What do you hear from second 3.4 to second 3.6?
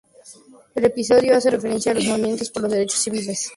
Unidos.